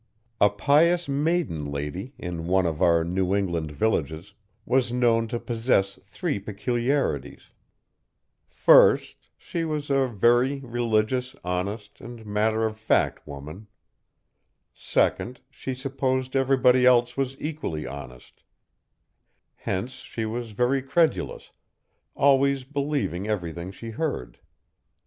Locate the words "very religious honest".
10.07-12.01